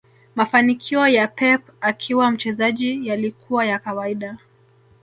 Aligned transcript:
mafanikio 0.35 1.07
ya 1.07 1.27
Pep 1.27 1.61
akiwa 1.81 2.31
mchezaji 2.31 3.07
yalikuwa 3.07 3.65
ya 3.65 3.79
kawaida 3.79 4.37